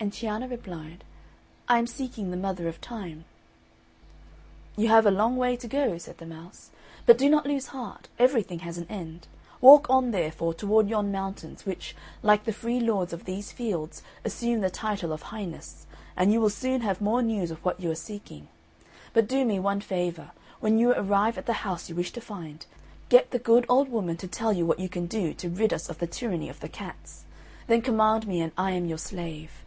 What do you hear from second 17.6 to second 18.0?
what you are